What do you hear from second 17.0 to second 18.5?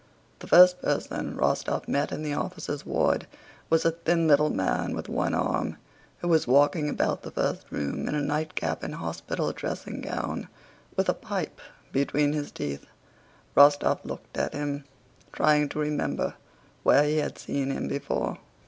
he had seen him before.